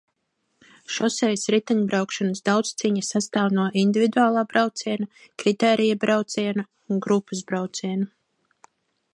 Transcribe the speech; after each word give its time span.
Šosejas 0.93 1.43
riteņbraukšanas 1.55 2.41
daudzcīņa 2.49 3.03
sastāv 3.09 3.53
no 3.59 3.67
individuālā 3.83 4.45
brauciena, 4.55 5.09
kritērija 5.45 6.01
brauciena 6.07 6.69
un 6.89 7.05
grupas 7.09 7.49
brauciena. 7.53 8.11